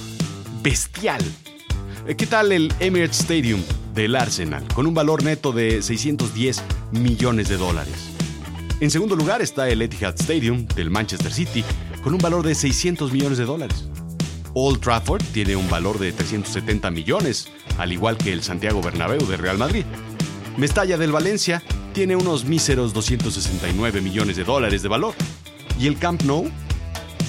bestial. 0.62 1.22
¿Qué 2.16 2.26
tal 2.26 2.52
el 2.52 2.72
Emirates 2.80 3.20
Stadium 3.20 3.60
del 3.98 4.14
Arsenal, 4.14 4.64
con 4.74 4.86
un 4.86 4.94
valor 4.94 5.24
neto 5.24 5.50
de 5.50 5.82
610 5.82 6.62
millones 6.92 7.48
de 7.48 7.56
dólares. 7.56 8.10
En 8.80 8.92
segundo 8.92 9.16
lugar 9.16 9.42
está 9.42 9.68
el 9.68 9.82
Etihad 9.82 10.14
Stadium 10.14 10.68
del 10.68 10.88
Manchester 10.88 11.32
City, 11.32 11.64
con 12.04 12.14
un 12.14 12.20
valor 12.20 12.46
de 12.46 12.54
600 12.54 13.12
millones 13.12 13.38
de 13.38 13.44
dólares. 13.44 13.88
Old 14.54 14.80
Trafford 14.80 15.24
tiene 15.32 15.56
un 15.56 15.68
valor 15.68 15.98
de 15.98 16.12
370 16.12 16.92
millones, 16.92 17.48
al 17.76 17.92
igual 17.92 18.16
que 18.16 18.32
el 18.32 18.44
Santiago 18.44 18.80
Bernabéu 18.80 19.26
de 19.26 19.36
Real 19.36 19.58
Madrid. 19.58 19.84
Mestalla 20.58 20.98
del 20.98 21.12
Valencia 21.12 21.62
tiene 21.94 22.16
unos 22.16 22.44
míseros 22.44 22.92
269 22.92 24.00
millones 24.00 24.36
de 24.36 24.42
dólares 24.42 24.82
de 24.82 24.88
valor. 24.88 25.14
Y 25.78 25.86
el 25.86 25.96
Camp 26.00 26.22
Nou, 26.22 26.50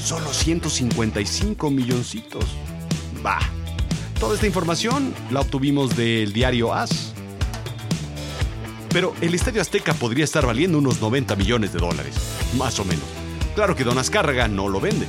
solo 0.04 0.34
155 0.34 1.70
milloncitos. 1.70 2.46
Bah. 3.22 3.38
Toda 4.20 4.34
esta 4.34 4.48
información 4.48 5.14
la 5.30 5.42
obtuvimos 5.42 5.96
del 5.96 6.34
diario 6.34 6.74
AS. 6.74 7.14
Pero 8.90 9.14
el 9.22 9.36
Estadio 9.36 9.62
Azteca 9.62 9.94
podría 9.94 10.24
estar 10.24 10.48
valiendo 10.48 10.80
unos 10.80 11.00
90 11.00 11.36
millones 11.36 11.72
de 11.72 11.78
dólares, 11.78 12.16
más 12.58 12.80
o 12.80 12.84
menos. 12.84 13.06
Claro 13.54 13.76
que 13.76 13.84
Don 13.84 14.00
Azcárraga 14.00 14.48
no 14.48 14.70
lo 14.70 14.82
vende. 14.82 15.06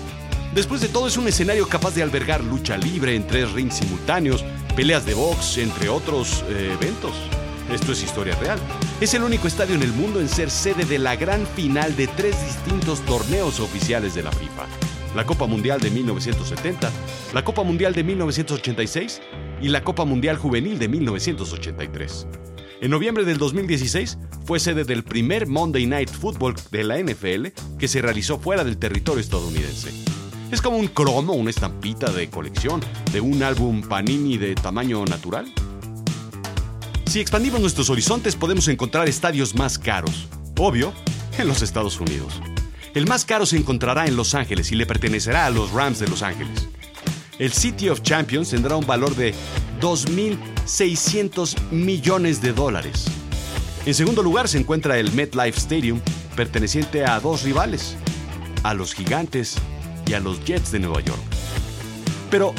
Después 0.55 0.83
de 0.83 0.89
todo 0.89 1.07
es 1.07 1.17
un 1.17 1.27
escenario 1.27 1.67
capaz 1.67 1.95
de 1.95 2.03
albergar 2.03 2.45
lucha 2.45 2.77
libre 2.77 3.15
en 3.15 3.27
tres 3.27 3.51
rings 3.53 3.77
simultáneos, 3.77 4.45
peleas 4.77 5.07
de 5.07 5.15
box, 5.15 5.57
entre 5.57 5.89
otros 5.89 6.45
eh, 6.51 6.77
eventos. 6.79 7.15
Esto 7.73 7.93
es 7.93 8.03
historia 8.03 8.35
real. 8.37 8.59
Es 9.01 9.15
el 9.15 9.23
único 9.23 9.47
estadio 9.47 9.75
en 9.75 9.83
el 9.83 9.93
mundo 9.93 10.21
en 10.21 10.29
ser 10.29 10.51
sede 10.51 10.85
de 10.85 10.99
la 10.99 11.17
gran 11.17 11.47
final 11.47 11.97
de 11.97 12.07
tres 12.09 12.37
distintos 12.45 13.01
torneos 13.01 13.61
oficiales 13.61 14.15
de 14.15 14.23
la 14.23 14.33
FIFA 14.33 14.67
la 15.15 15.27
Copa 15.27 15.47
Mundial 15.47 15.81
de 15.81 15.91
1970, 15.91 16.91
la 17.35 17.45
Copa 17.45 17.63
Mundial 17.63 17.95
de 17.95 18.05
1986 18.05 19.21
y 19.61 19.69
la 19.69 19.83
Copa 19.83 20.05
Mundial 20.05 20.37
Juvenil 20.37 20.79
de 20.79 20.89
1983. 20.89 22.27
En 22.81 22.91
noviembre 22.91 23.25
del 23.25 23.37
2016 23.37 24.19
fue 24.47 24.59
sede 24.59 24.85
del 24.85 25.03
primer 25.03 25.47
Monday 25.47 25.87
Night 25.87 26.11
Football 26.11 26.55
de 26.71 26.85
la 26.85 26.99
NFL 26.99 27.49
que 27.79 27.89
se 27.89 28.01
realizó 28.01 28.39
fuera 28.39 28.65
del 28.65 28.79
territorio 28.79 29.21
estadounidense. 29.21 29.91
Es 30.51 30.63
como 30.63 30.79
un 30.79 30.89
cromo, 30.89 31.35
una 31.35 31.51
estampita 31.51 32.11
de 32.11 32.31
colección 32.31 32.81
de 33.13 33.21
un 33.21 33.43
álbum 33.43 33.83
Panini 33.83 34.39
de 34.39 34.55
tamaño 34.55 35.05
natural. 35.05 35.53
Si 37.11 37.19
expandimos 37.19 37.61
nuestros 37.61 37.91
horizontes 37.91 38.37
podemos 38.37 38.69
encontrar 38.69 39.09
estadios 39.09 39.57
más 39.57 39.81
caros, 39.81 40.29
obvio, 40.57 40.93
en 41.39 41.49
los 41.49 41.61
Estados 41.61 41.99
Unidos. 41.99 42.41
El 42.95 43.09
más 43.09 43.25
caro 43.25 43.47
se 43.47 43.57
encontrará 43.57 44.07
en 44.07 44.15
Los 44.15 44.37
Ángeles 44.37 44.71
y 44.71 44.77
le 44.77 44.87
pertenecerá 44.87 45.47
a 45.47 45.51
los 45.51 45.73
Rams 45.73 45.99
de 45.99 46.07
Los 46.07 46.23
Ángeles. 46.23 46.69
El 47.41 47.51
City 47.51 47.89
of 47.89 48.03
Champions 48.03 48.51
tendrá 48.51 48.77
un 48.77 48.87
valor 48.87 49.17
de 49.17 49.35
2.600 49.81 51.61
millones 51.73 52.41
de 52.41 52.53
dólares. 52.53 53.07
En 53.87 53.95
segundo 53.95 54.23
lugar 54.23 54.47
se 54.47 54.59
encuentra 54.59 54.97
el 54.97 55.11
MetLife 55.11 55.59
Stadium, 55.59 56.01
perteneciente 56.37 57.05
a 57.05 57.19
dos 57.19 57.43
rivales, 57.43 57.97
a 58.63 58.73
los 58.73 58.95
Gigantes 58.95 59.57
y 60.07 60.13
a 60.13 60.21
los 60.21 60.45
Jets 60.45 60.71
de 60.71 60.79
Nueva 60.79 61.01
York. 61.01 61.21
Pero 62.31 62.55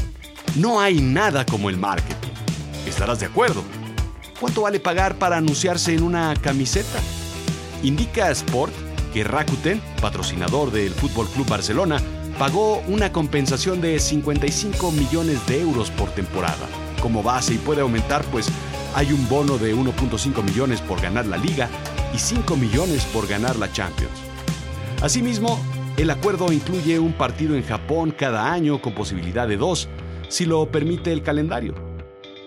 no 0.56 0.82
hay 0.82 1.00
nada 1.00 1.46
como 1.46 1.70
el 1.70 1.78
marketing. 1.78 2.34
¿Estarás 2.86 3.22
de 3.22 3.28
acuerdo? 3.28 3.64
¿Cuánto 4.42 4.64
vale 4.64 4.80
pagar 4.80 5.20
para 5.20 5.38
anunciarse 5.38 5.94
en 5.94 6.02
una 6.02 6.34
camiseta? 6.34 7.00
Indica 7.84 8.32
Sport 8.32 8.74
que 9.14 9.24
Rakuten, 9.24 9.80
patrocinador 10.02 10.72
del 10.72 10.90
Fútbol 10.94 11.28
Club 11.28 11.48
Barcelona, 11.48 12.02
pagó 12.40 12.80
una 12.88 13.12
compensación 13.12 13.82
de 13.82 14.00
55 14.00 14.92
millones 14.94 15.46
de 15.46 15.62
euros 15.62 15.92
por 15.92 16.10
temporada. 16.10 16.68
Como 17.04 17.22
base 17.22 17.54
y 17.54 17.58
puede 17.60 17.82
aumentar, 17.82 18.24
pues 18.32 18.48
hay 18.96 19.14
un 19.14 19.30
bono 19.30 19.60
de 19.60 19.76
1.5 19.76 20.42
millones 20.42 20.82
por 20.82 21.00
ganar 21.00 21.28
la 21.28 21.38
liga 21.38 21.70
y 22.12 22.18
5 22.18 22.58
millones 22.58 23.06
por 23.14 23.28
ganar 23.28 23.58
la 23.58 23.72
Champions. 23.72 24.18
Asimismo, 25.04 25.64
el 25.98 26.10
acuerdo 26.10 26.52
incluye 26.52 26.98
un 26.98 27.14
partido 27.14 27.56
en 27.56 27.64
Japón 27.64 28.10
cada 28.10 28.52
año 28.52 28.82
con 28.82 28.96
posibilidad 28.96 29.48
de 29.48 29.58
dos, 29.58 29.88
si 30.30 30.46
lo 30.46 30.72
permite 30.72 31.12
el 31.12 31.22
calendario. 31.22 31.91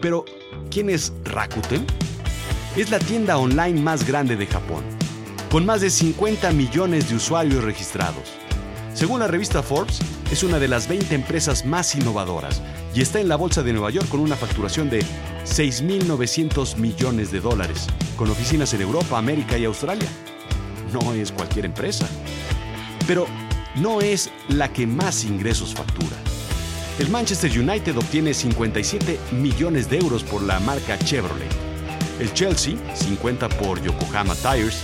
Pero, 0.05 0.27
¿quién 0.71 0.91
es 0.91 1.15
Rakuten? 1.25 1.87
Es 2.77 2.91
la 2.91 2.99
tienda 2.99 3.39
online 3.39 3.81
más 3.81 4.07
grande 4.07 4.37
de 4.37 4.47
Japón 4.47 4.85
con 5.51 5.65
más 5.65 5.81
de 5.81 5.89
50 5.89 6.53
millones 6.53 7.09
de 7.09 7.17
usuarios 7.17 7.65
registrados. 7.65 8.29
Según 8.93 9.21
la 9.21 9.29
revista 9.29 9.63
Forbes, 9.63 10.01
es 10.31 10.43
una 10.43 10.59
de 10.59 10.69
las 10.69 10.89
20 10.89 11.15
empresas 11.15 11.65
más 11.65 11.95
innovadoras 11.95 12.61
y 12.95 13.01
está 13.01 13.19
en 13.19 13.31
la 13.31 13.37
Bolsa 13.37 13.63
de 13.63 13.73
Nueva 13.73 13.89
York 13.89 14.07
con 14.11 14.21
una 14.21 14.37
facturación 14.37 14.91
de 14.91 15.01
6.900 15.47 16.77
millones 16.77 17.33
de 17.33 17.41
dólares, 17.41 17.87
con 18.19 18.29
oficinas 18.29 18.75
en 18.75 18.83
Europa, 18.83 19.17
América 19.17 19.57
y 19.57 19.65
Australia. 19.65 20.09
no 20.93 21.15
es 21.15 21.33
cualquier 21.33 21.65
empresa. 21.65 22.07
Pero 23.07 23.27
no 23.77 24.03
es 24.03 24.31
la 24.51 24.71
que 24.71 24.87
más 24.87 25.25
ingresos 25.25 25.73
factura. 25.73 26.34
El 26.97 27.09
Manchester 27.11 27.51
United 27.51 27.97
obtiene 27.97 28.33
57 28.33 29.19
millones 29.33 29.91
de 29.91 29.99
euros 29.99 30.23
por 30.23 30.43
la 30.43 30.61
marca 30.61 30.97
Chevrolet. 30.97 31.51
El 32.21 32.33
Chelsea, 32.33 32.77
50 32.95 33.49
por 33.49 33.83
Yokohama 33.83 34.37
Tires. 34.37 34.81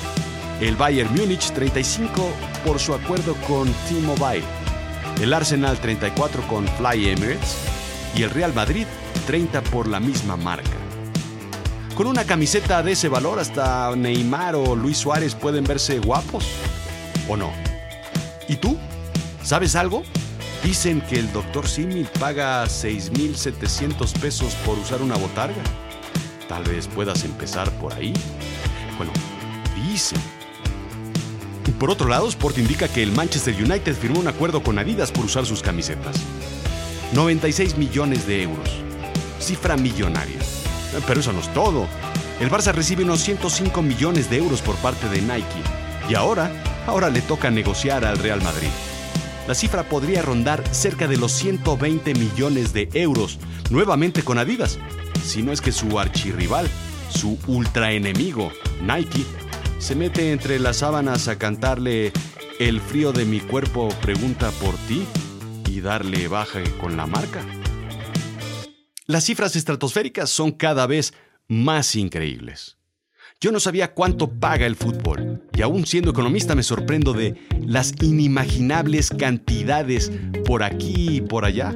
El 0.60 0.74
Bayern 0.74 1.14
Múnich, 1.14 1.52
35 1.52 2.32
por 2.66 2.80
su 2.80 2.94
acuerdo 2.94 3.36
con 3.46 3.68
T-Mobile. 3.88 4.42
El 5.22 5.32
Arsenal, 5.32 5.78
34 5.78 6.42
con 6.48 6.66
Fly 6.66 7.10
Emirates. 7.10 7.56
Y 8.16 8.24
el 8.24 8.30
Real 8.30 8.52
Madrid, 8.54 8.86
30 9.28 9.62
por 9.62 9.86
la 9.86 10.00
misma 10.00 10.36
marca. 10.36 10.68
Con 11.94 12.08
una 12.08 12.24
camiseta 12.24 12.82
de 12.82 12.92
ese 12.92 13.08
valor, 13.08 13.38
hasta 13.38 13.94
Neymar 13.94 14.56
o 14.56 14.74
Luis 14.74 14.98
Suárez 14.98 15.36
pueden 15.36 15.62
verse 15.62 16.00
guapos. 16.00 16.44
¿O 17.28 17.36
no? 17.36 17.52
¿Y 18.48 18.56
tú? 18.56 18.76
¿Sabes 19.44 19.76
algo? 19.76 20.02
Dicen 20.62 21.00
que 21.00 21.18
el 21.18 21.32
doctor 21.32 21.66
Simi 21.66 22.04
paga 22.18 22.64
6.700 22.64 24.12
pesos 24.20 24.54
por 24.66 24.78
usar 24.78 25.00
una 25.00 25.16
botarga. 25.16 25.62
Tal 26.48 26.64
vez 26.64 26.86
puedas 26.86 27.24
empezar 27.24 27.70
por 27.78 27.94
ahí. 27.94 28.12
Bueno, 28.98 29.12
dicen. 29.74 30.20
Por 31.78 31.90
otro 31.90 32.08
lado, 32.08 32.28
Sport 32.28 32.58
indica 32.58 32.88
que 32.88 33.02
el 33.02 33.10
Manchester 33.12 33.54
United 33.54 33.94
firmó 33.94 34.20
un 34.20 34.28
acuerdo 34.28 34.62
con 34.62 34.78
Adidas 34.78 35.10
por 35.10 35.24
usar 35.24 35.46
sus 35.46 35.62
camisetas. 35.62 36.16
96 37.14 37.78
millones 37.78 38.26
de 38.26 38.42
euros. 38.42 38.68
Cifra 39.40 39.78
millonaria. 39.78 40.40
Pero 41.06 41.20
eso 41.20 41.32
no 41.32 41.40
es 41.40 41.52
todo. 41.54 41.86
El 42.38 42.50
Barça 42.50 42.74
recibe 42.74 43.04
unos 43.04 43.20
105 43.20 43.80
millones 43.80 44.28
de 44.28 44.36
euros 44.36 44.60
por 44.60 44.76
parte 44.76 45.08
de 45.08 45.22
Nike. 45.22 45.62
Y 46.10 46.14
ahora, 46.14 46.52
ahora 46.86 47.08
le 47.08 47.22
toca 47.22 47.50
negociar 47.50 48.04
al 48.04 48.18
Real 48.18 48.42
Madrid 48.42 48.68
la 49.50 49.56
cifra 49.56 49.82
podría 49.82 50.22
rondar 50.22 50.62
cerca 50.72 51.08
de 51.08 51.16
los 51.16 51.32
120 51.32 52.14
millones 52.14 52.72
de 52.72 52.88
euros, 52.94 53.40
nuevamente 53.68 54.22
con 54.22 54.38
Adidas, 54.38 54.78
si 55.24 55.42
no 55.42 55.50
es 55.50 55.60
que 55.60 55.72
su 55.72 55.98
archirrival, 55.98 56.68
su 57.08 57.36
ultraenemigo, 57.48 58.52
Nike, 58.80 59.24
se 59.80 59.96
mete 59.96 60.30
entre 60.30 60.60
las 60.60 60.76
sábanas 60.76 61.26
a 61.26 61.36
cantarle 61.36 62.12
El 62.60 62.80
frío 62.80 63.10
de 63.12 63.24
mi 63.24 63.40
cuerpo 63.40 63.88
pregunta 64.00 64.52
por 64.62 64.76
ti 64.86 65.04
y 65.68 65.80
darle 65.80 66.28
baja 66.28 66.60
con 66.80 66.96
la 66.96 67.08
marca. 67.08 67.44
Las 69.06 69.24
cifras 69.24 69.56
estratosféricas 69.56 70.30
son 70.30 70.52
cada 70.52 70.86
vez 70.86 71.12
más 71.48 71.96
increíbles. 71.96 72.79
Yo 73.42 73.52
no 73.52 73.58
sabía 73.58 73.94
cuánto 73.94 74.28
paga 74.28 74.66
el 74.66 74.76
fútbol 74.76 75.40
y 75.54 75.62
aún 75.62 75.86
siendo 75.86 76.10
economista 76.10 76.54
me 76.54 76.62
sorprendo 76.62 77.14
de 77.14 77.36
las 77.66 77.94
inimaginables 78.02 79.08
cantidades 79.08 80.12
por 80.44 80.62
aquí 80.62 81.16
y 81.16 81.20
por 81.22 81.46
allá. 81.46 81.74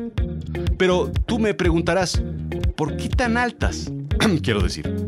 Pero 0.77 1.11
tú 1.25 1.39
me 1.39 1.55
preguntarás, 1.55 2.23
¿por 2.77 2.99
qué 2.99 3.09
tan 3.09 3.39
altas? 3.39 3.91
Quiero 4.43 4.61
decir, 4.61 5.07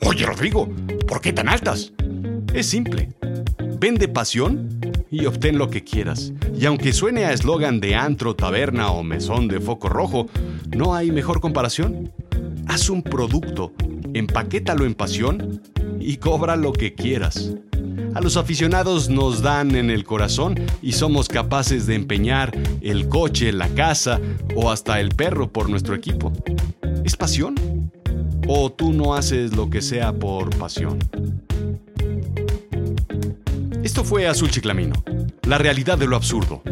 oye 0.00 0.24
Rodrigo, 0.24 0.74
¿por 1.06 1.20
qué 1.20 1.34
tan 1.34 1.46
altas? 1.46 1.92
Es 2.54 2.64
simple. 2.64 3.10
Vende 3.78 4.08
pasión 4.08 4.80
y 5.10 5.26
obtén 5.26 5.58
lo 5.58 5.68
que 5.68 5.84
quieras. 5.84 6.32
Y 6.58 6.64
aunque 6.64 6.94
suene 6.94 7.26
a 7.26 7.34
eslogan 7.34 7.80
de 7.80 7.96
antro, 7.96 8.34
taberna 8.34 8.92
o 8.92 9.02
mesón 9.02 9.46
de 9.46 9.60
foco 9.60 9.90
rojo, 9.90 10.26
no 10.74 10.94
hay 10.94 11.10
mejor 11.10 11.42
comparación. 11.42 12.10
Haz 12.66 12.88
un 12.88 13.02
producto, 13.02 13.74
empaquétalo 14.18 14.84
en 14.84 14.94
pasión 14.94 15.62
y 16.00 16.16
cobra 16.16 16.56
lo 16.56 16.72
que 16.72 16.94
quieras. 16.94 17.52
A 18.14 18.20
los 18.20 18.36
aficionados 18.36 19.08
nos 19.08 19.42
dan 19.42 19.76
en 19.76 19.90
el 19.90 20.04
corazón 20.04 20.54
y 20.82 20.92
somos 20.92 21.28
capaces 21.28 21.86
de 21.86 21.94
empeñar 21.94 22.56
el 22.80 23.08
coche, 23.08 23.52
la 23.52 23.68
casa 23.68 24.20
o 24.54 24.70
hasta 24.70 25.00
el 25.00 25.10
perro 25.10 25.52
por 25.52 25.68
nuestro 25.68 25.94
equipo. 25.94 26.32
¿Es 27.04 27.16
pasión? 27.16 27.54
¿O 28.46 28.72
tú 28.72 28.92
no 28.92 29.14
haces 29.14 29.54
lo 29.54 29.68
que 29.70 29.82
sea 29.82 30.12
por 30.12 30.56
pasión? 30.56 30.98
Esto 33.82 34.04
fue 34.04 34.26
Azul 34.26 34.50
Chiclamino, 34.50 35.02
la 35.46 35.58
realidad 35.58 35.98
de 35.98 36.06
lo 36.06 36.16
absurdo. 36.16 36.62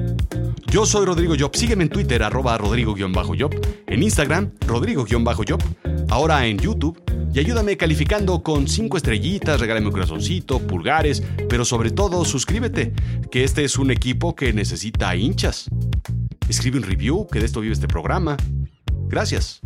Yo 0.69 0.85
soy 0.85 1.07
Rodrigo 1.07 1.35
Job. 1.39 1.55
Sígueme 1.55 1.85
en 1.85 1.89
Twitter, 1.89 2.23
arroba 2.23 2.59
Rodrigo-Job. 2.59 3.51
En 3.87 4.03
Instagram, 4.03 4.51
Rodrigo-Job. 4.67 5.63
Ahora 6.09 6.47
en 6.47 6.59
YouTube 6.59 7.03
y 7.35 7.39
ayúdame 7.39 7.77
calificando 7.77 8.43
con 8.43 8.69
5 8.69 8.97
estrellitas, 8.97 9.61
regálame 9.61 9.87
un 9.87 9.93
corazoncito, 9.93 10.61
pulgares, 10.61 11.23
pero 11.49 11.65
sobre 11.65 11.91
todo 11.91 12.25
suscríbete, 12.25 12.93
que 13.31 13.45
este 13.45 13.65
es 13.65 13.77
un 13.77 13.91
equipo 13.91 14.35
que 14.35 14.53
necesita 14.53 15.15
hinchas. 15.17 15.69
Escribe 16.49 16.79
un 16.79 16.85
review, 16.85 17.27
que 17.27 17.41
de 17.41 17.47
esto 17.47 17.61
vive 17.61 17.75
este 17.75 17.89
programa. 17.89 18.37
Gracias. 19.09 19.61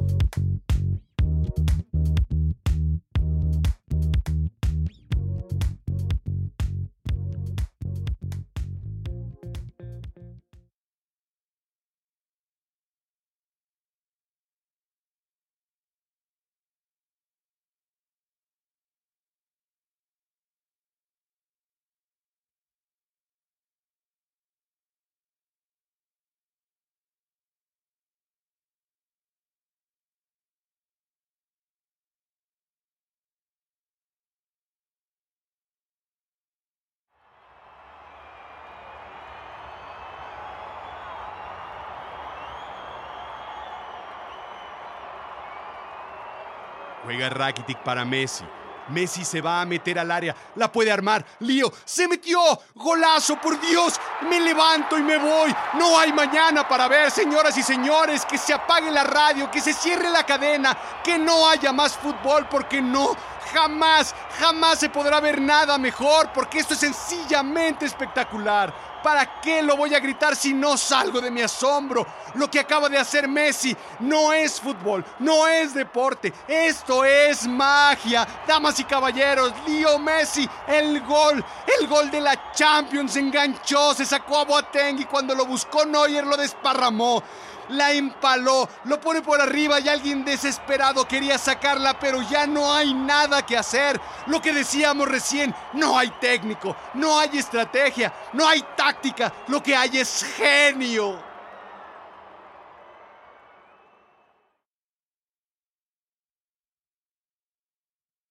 Juega 47.10 47.28
Rakitic 47.28 47.78
para 47.78 48.04
Messi. 48.04 48.44
Messi 48.90 49.24
se 49.24 49.40
va 49.40 49.60
a 49.60 49.64
meter 49.64 49.98
al 49.98 50.12
área, 50.12 50.32
la 50.54 50.70
puede 50.70 50.92
armar. 50.92 51.24
Lío, 51.40 51.72
se 51.84 52.06
metió. 52.06 52.40
Golazo, 52.72 53.36
por 53.40 53.60
Dios. 53.60 54.00
Me 54.28 54.38
levanto 54.38 54.96
y 54.96 55.02
me 55.02 55.18
voy. 55.18 55.52
No 55.74 55.98
hay 55.98 56.12
mañana 56.12 56.68
para 56.68 56.86
ver, 56.86 57.10
señoras 57.10 57.58
y 57.58 57.64
señores. 57.64 58.24
Que 58.24 58.38
se 58.38 58.52
apague 58.52 58.92
la 58.92 59.02
radio, 59.02 59.50
que 59.50 59.60
se 59.60 59.72
cierre 59.72 60.08
la 60.08 60.24
cadena, 60.24 60.78
que 61.02 61.18
no 61.18 61.48
haya 61.48 61.72
más 61.72 61.96
fútbol 61.96 62.46
porque 62.48 62.80
no. 62.80 63.16
Jamás, 63.52 64.14
jamás 64.38 64.78
se 64.78 64.88
podrá 64.88 65.18
ver 65.18 65.40
nada 65.40 65.78
mejor 65.78 66.30
porque 66.32 66.60
esto 66.60 66.74
es 66.74 66.80
sencillamente 66.80 67.86
espectacular. 67.86 68.72
¿Para 69.02 69.40
qué 69.40 69.62
lo 69.62 69.76
voy 69.76 69.94
a 69.94 70.00
gritar 70.00 70.36
si 70.36 70.52
no 70.52 70.76
salgo 70.76 71.20
de 71.20 71.30
mi 71.30 71.42
asombro? 71.42 72.06
Lo 72.34 72.50
que 72.50 72.60
acaba 72.60 72.88
de 72.88 72.98
hacer 72.98 73.26
Messi 73.26 73.76
no 74.00 74.32
es 74.32 74.60
fútbol, 74.60 75.04
no 75.18 75.46
es 75.46 75.74
deporte, 75.74 76.32
esto 76.46 77.04
es 77.04 77.46
magia. 77.46 78.26
Damas 78.46 78.78
y 78.78 78.84
caballeros, 78.84 79.52
Leo 79.66 79.98
Messi, 79.98 80.48
el 80.66 81.00
gol, 81.02 81.44
el 81.80 81.86
gol 81.86 82.10
de 82.10 82.20
la 82.20 82.52
Champions 82.52 83.16
enganchó, 83.16 83.94
se 83.94 84.04
sacó 84.04 84.38
a 84.38 84.44
Boateng 84.44 85.00
y 85.00 85.04
cuando 85.04 85.34
lo 85.34 85.46
buscó 85.46 85.84
Neuer 85.84 86.26
lo 86.26 86.36
desparramó 86.36 87.22
la 87.70 87.92
empaló, 87.92 88.68
lo 88.85 89.00
pone 89.00 89.22
por 89.22 89.40
arriba 89.40 89.80
y 89.80 89.88
alguien 89.88 90.24
desesperado 90.24 91.06
quería 91.06 91.38
sacarla, 91.38 91.98
pero 91.98 92.22
ya 92.22 92.46
no 92.46 92.72
hay 92.72 92.94
nada 92.94 93.44
que 93.44 93.56
hacer. 93.56 94.00
Lo 94.26 94.40
que 94.40 94.52
decíamos 94.52 95.09
recién, 95.09 95.54
no 95.72 95.98
hay 95.98 96.11
técnico, 96.20 96.76
no 96.94 97.18
hay 97.18 97.38
estrategia, 97.38 98.12
no 98.33 98.46
hay 98.46 98.64
táctica, 98.76 99.33
lo 99.48 99.62
que 99.62 99.74
hay 99.74 99.98
es 99.98 100.24
genio. 100.37 101.29